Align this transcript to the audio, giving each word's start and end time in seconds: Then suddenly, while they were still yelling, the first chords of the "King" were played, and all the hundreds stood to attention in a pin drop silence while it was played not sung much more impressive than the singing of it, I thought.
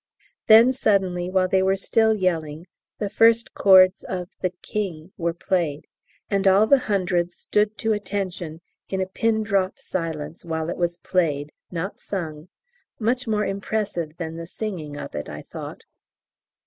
Then 0.47 0.73
suddenly, 0.73 1.29
while 1.29 1.47
they 1.47 1.61
were 1.61 1.75
still 1.75 2.11
yelling, 2.15 2.65
the 2.97 3.07
first 3.07 3.53
chords 3.53 4.03
of 4.03 4.29
the 4.41 4.49
"King" 4.49 5.11
were 5.15 5.31
played, 5.31 5.85
and 6.27 6.47
all 6.47 6.65
the 6.65 6.79
hundreds 6.89 7.35
stood 7.35 7.77
to 7.77 7.93
attention 7.93 8.61
in 8.89 8.99
a 8.99 9.05
pin 9.05 9.43
drop 9.43 9.77
silence 9.77 10.43
while 10.43 10.71
it 10.71 10.77
was 10.77 10.97
played 10.97 11.51
not 11.69 11.99
sung 11.99 12.49
much 12.97 13.27
more 13.27 13.45
impressive 13.45 14.17
than 14.17 14.37
the 14.37 14.47
singing 14.47 14.97
of 14.97 15.13
it, 15.13 15.29
I 15.29 15.43
thought. 15.43 15.83